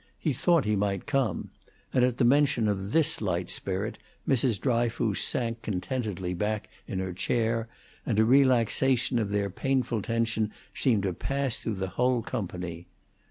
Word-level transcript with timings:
"He 0.17 0.33
thought 0.33 0.65
he 0.65 0.75
might 0.75 1.05
come"; 1.05 1.51
and 1.93 2.03
at 2.03 2.17
the 2.17 2.25
mention 2.25 2.67
of 2.67 2.91
this 2.91 3.21
light 3.21 3.51
spirit 3.51 3.99
Mrs. 4.27 4.59
Dryfoos 4.59 5.21
sank 5.23 5.61
contentedly 5.61 6.33
back 6.33 6.67
in 6.87 6.97
her 6.97 7.13
chair, 7.13 7.67
and 8.03 8.17
a 8.17 8.25
relaxation 8.25 9.19
of 9.19 9.29
their 9.29 9.51
painful 9.51 10.01
tension 10.01 10.51
seemed 10.73 11.03
to 11.03 11.13
pass 11.13 11.59
through 11.59 11.75
the 11.75 11.87
whole 11.89 12.23
company. 12.23 12.87